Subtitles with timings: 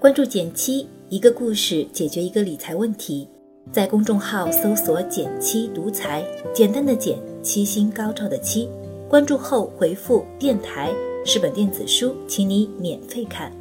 [0.00, 3.26] 关注减七，一个故事解决一个理财问题。
[3.72, 6.24] 在公众号搜索“减七独裁，
[6.54, 8.70] 简单的减，七星高照的七。
[9.08, 10.94] 关注后回复“电台”
[11.26, 13.52] 是本电子书，请你免费看。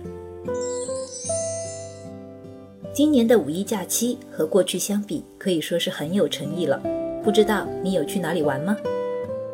[2.93, 6.79] 今年的五一假期和过去相比，可以说是很有诚意了。
[7.23, 8.77] 不知道你有去哪里玩吗？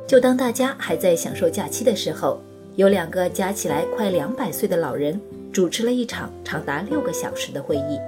[0.05, 2.41] 就当大家还在享受假期的时候，
[2.75, 5.17] 有两个加起来快两百岁的老人
[5.53, 7.99] 主持了一场长达六个小时的会议。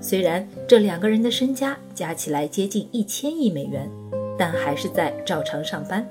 [0.00, 3.90] 虽然这两个人的身家加起来接近一千亿美元，
[4.38, 6.08] 但还是在照常上班。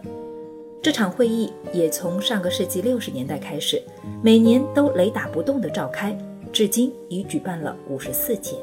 [0.81, 3.81] 这场会议也从上个世纪六十年代开始，
[4.22, 6.16] 每年都雷打不动地召开，
[6.52, 8.58] 至今已举办了五十四届。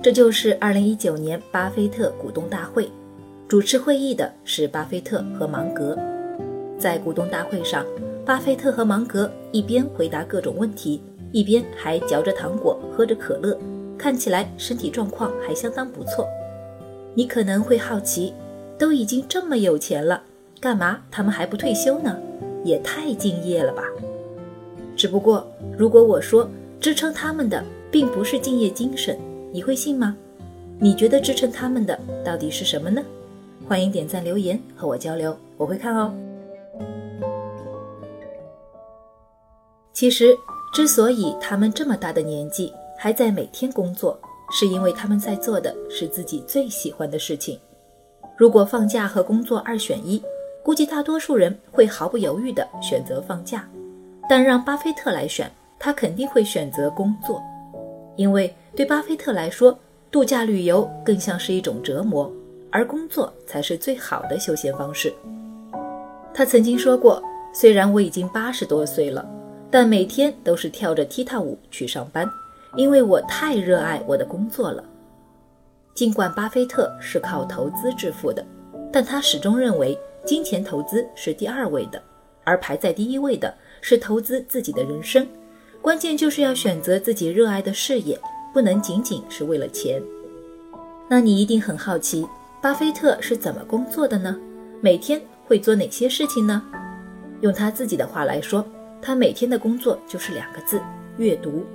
[0.00, 2.88] 这就是二零一九年巴菲特股东大会。
[3.48, 5.98] 主持会议的是巴菲特和芒格。
[6.78, 7.84] 在股东大会上，
[8.24, 11.02] 巴菲特和芒格一边回答各种问题。
[11.32, 13.58] 一边还嚼着糖果，喝着可乐，
[13.96, 16.28] 看起来身体状况还相当不错。
[17.14, 18.34] 你可能会好奇，
[18.78, 20.22] 都已经这么有钱了，
[20.60, 22.18] 干嘛他们还不退休呢？
[22.62, 23.82] 也太敬业了吧！
[24.94, 26.46] 只不过，如果我说
[26.78, 29.18] 支撑他们的并不是敬业精神，
[29.50, 30.14] 你会信吗？
[30.78, 33.02] 你觉得支撑他们的到底是什么呢？
[33.66, 36.12] 欢迎点赞留言和我交流，我会看哦。
[39.92, 40.36] 其实。
[40.72, 44.18] 之所以他们这么大的年纪还在每天工作，
[44.50, 47.60] 是因为他们在做的是自己最喜欢的事情。
[48.38, 50.22] 如果放假和工作二选一，
[50.62, 53.68] 估计大多数人会毫不犹豫地选择放假。
[54.30, 57.42] 但让巴菲特来选，他肯定会选择工作，
[58.16, 59.78] 因为对巴菲特来说，
[60.10, 62.32] 度假旅游更像是一种折磨，
[62.70, 65.12] 而工作才是最好的休闲方式。
[66.32, 69.22] 他曾经说过：“虽然我已经八十多岁了。”
[69.72, 72.30] 但每天都是跳着踢踏舞去上班，
[72.76, 74.84] 因为我太热爱我的工作了。
[75.94, 78.44] 尽管巴菲特是靠投资致富的，
[78.92, 82.02] 但他始终认为金钱投资是第二位的，
[82.44, 85.26] 而排在第一位的是投资自己的人生。
[85.80, 88.20] 关键就是要选择自己热爱的事业，
[88.52, 90.02] 不能仅仅是为了钱。
[91.08, 92.28] 那你一定很好奇，
[92.60, 94.38] 巴菲特是怎么工作的呢？
[94.82, 96.62] 每天会做哪些事情呢？
[97.40, 98.62] 用他自己的话来说。
[99.02, 100.80] 他每天的工作就是两个字：
[101.18, 101.66] 阅读。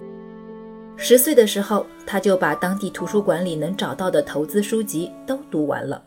[0.96, 6.02] 十岁的时候，他就把当地图书馆里能找到的投资书籍都读完了，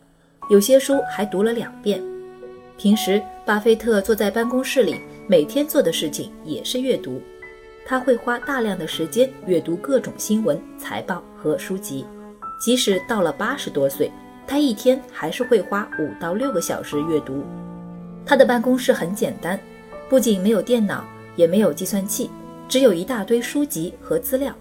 [0.49, 2.01] 有些书还读了两遍。
[2.75, 7.21] 平时，巴菲特坐在办公室里，每天做的事情也是阅读。
[7.85, 12.05] 他会花大量的时间阅读各种新闻、财报和书籍。
[12.59, 14.11] 即使到了八十多岁，
[14.47, 17.43] 他一天还是会花五到六个小时阅读。
[18.25, 19.59] 他的办公室很简单。
[20.11, 21.05] 不仅没有电脑，
[21.37, 22.29] 也没有计算器，
[22.67, 24.53] 只有一大堆书籍和资料。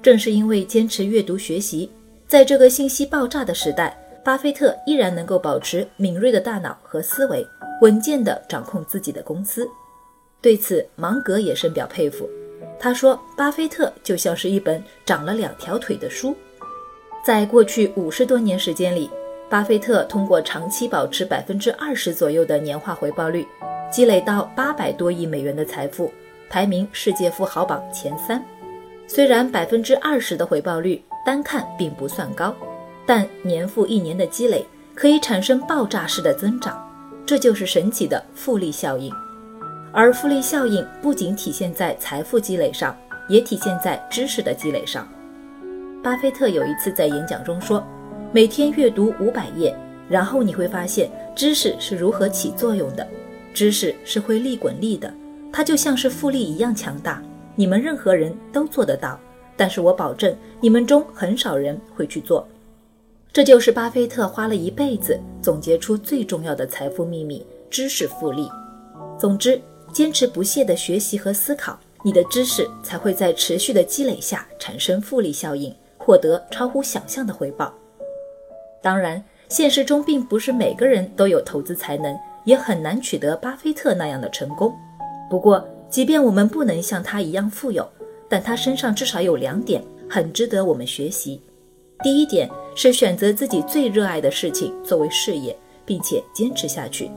[0.00, 1.92] 正是因为坚持阅读学习，
[2.26, 7.46] 在这个信息爆炸的时代，巴菲特依然能够保持敏锐的大脑和思维，
[7.82, 9.68] 稳健地掌控自己的公司。
[10.40, 12.26] 对此，芒格也深表佩服。
[12.78, 16.34] 他说：“巴菲特就像是一本长了两条腿的书。”
[17.22, 19.10] 在过去五十多年时间里，
[19.50, 23.46] 巴菲特通过长期保持百分之二十左右的年化回报率。
[23.90, 26.12] 积累到八百多亿美元的财富，
[26.48, 28.42] 排名世界富豪榜前三。
[29.06, 32.54] 虽然百分之二十的回报率单看并不算高，
[33.04, 34.64] 但年复一年的积累
[34.94, 36.80] 可以产生爆炸式的增长，
[37.26, 39.12] 这就是神奇的复利效应。
[39.92, 42.96] 而复利效应不仅体现在财富积累上，
[43.28, 45.08] 也体现在知识的积累上。
[46.00, 47.84] 巴菲特有一次在演讲中说
[48.30, 49.76] ：“每天阅读五百页，
[50.08, 53.04] 然后你会发现知识是如何起作用的。”
[53.52, 55.12] 知识是会利滚利的，
[55.52, 57.22] 它就像是复利一样强大。
[57.56, 59.18] 你们任何人都做得到，
[59.56, 62.46] 但是我保证你们中很少人会去做。
[63.32, 68.48] 这就是巴菲特花了一辈子总结出最重要的财富秘密——知识复利。
[69.18, 69.60] 总之，
[69.92, 77.72] 坚持不懈的学习和思考，你的知识才会在持续的积累下产生复利效应，获得超乎想象的回报。
[78.82, 82.16] 当然，现实中并不是每个人都有投资才能。
[82.44, 84.74] 也很难取得巴菲特那样的成功。
[85.28, 87.88] 不过，即便我们不能像他一样富有，
[88.28, 91.40] 但他身上至少有两点很值得我们学习。
[92.02, 97.10] 第一点是选择自己最热爱的事情作为事业，并且坚持下去。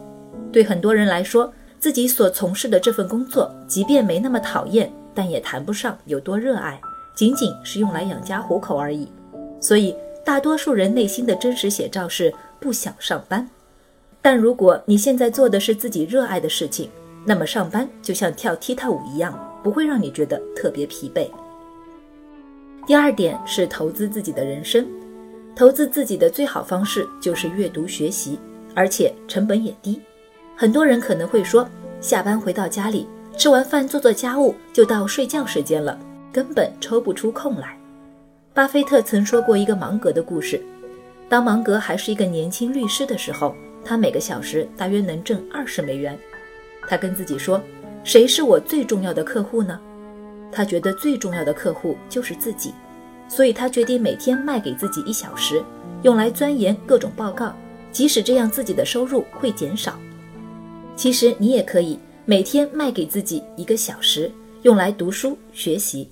[0.52, 6.80] 对很多人来说，自己所从事的这份工作，即便没那么讨厌，但也谈不上有多热爱，
[7.16, 9.12] 仅仅是用来养家糊口而已。
[9.62, 9.96] 所以，
[10.26, 13.50] 大多数人内心的真实写照是不想上班。
[14.24, 16.90] 但如果你现在做的是自己热爱的事情，
[17.26, 21.28] 那么上班就像跳踢踏舞一样，不会让你觉得特别疲惫。
[22.88, 24.88] 第二点是投资自己的人生，
[25.54, 28.40] 投资自己的最好方式就是阅读学习，
[28.74, 30.02] 而且成本也低。
[30.56, 31.68] 很多人可能会说，
[32.00, 33.06] 下班回到家里，
[33.38, 36.00] 吃完饭做做家务就到睡觉时间了，
[36.32, 37.78] 根本抽不出空来。
[38.54, 40.64] 巴菲特曾说过一个芒格的故事，
[41.28, 43.54] 当芒格还是一个年轻律师的时候，
[43.86, 46.18] 他每个小时大约能挣二十美元。
[46.88, 47.62] 他跟自己说
[48.04, 49.80] ：“谁是我最重要的客户呢？”
[50.52, 52.74] 他觉得最重要的客户就是自己，
[53.28, 55.64] 所以他决定每天卖给自己一小时，
[56.04, 57.56] 用来钻研各种报告，
[57.92, 59.98] 即使这样自己的收入会减少。
[60.96, 64.32] 其实你也可以每天卖给自己一个小时，
[64.62, 66.12] 用来读书学习，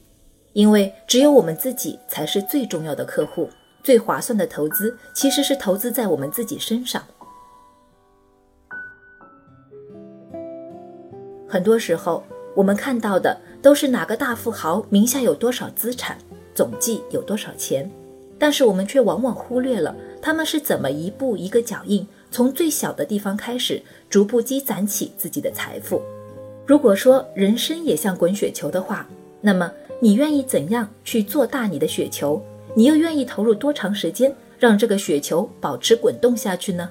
[0.54, 3.48] 因为只有我们自己才是最重要的客户，
[3.84, 7.04] 最划算的投资其实是投资在我们自己身上。
[11.52, 12.24] 很多时候，
[12.56, 13.38] 我们看到的。
[13.62, 16.18] 都是哪个大富豪名下有多少资产，
[16.56, 17.88] 总计有多少钱，
[18.40, 26.02] 但是我们却往往忽略了他们是怎么一步一个脚印，从最小的地方开始，逐步积攒起自己的财富。
[26.66, 29.08] 如果说人生也像滚雪球的话，
[29.42, 32.42] 那么你愿意怎样去做大你的雪球？
[32.74, 36.90] 你又愿意投入多长时间让这个雪球保持滚动下去呢？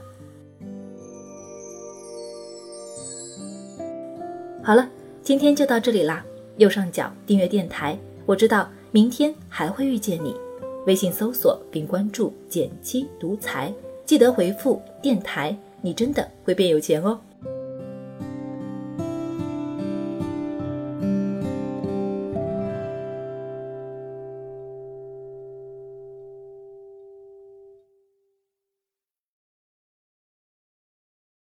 [4.70, 4.88] 好了，
[5.20, 6.24] 今天就到这里啦。
[6.58, 10.32] 右上角订阅电台，我知道明天还会遇见你。
[10.86, 13.74] 微信搜索并关注“简七独裁，
[14.06, 17.18] 记得回复“电台”，你真的会变有钱哦。